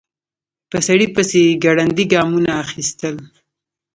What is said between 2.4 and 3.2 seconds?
اخيستل.